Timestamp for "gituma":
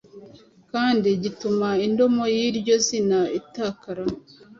1.23-1.69